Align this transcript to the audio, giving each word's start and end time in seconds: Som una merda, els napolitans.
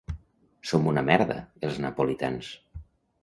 Som 0.69 0.87
una 0.91 1.03
merda, 1.09 1.37
els 1.69 1.77
napolitans. 1.85 2.51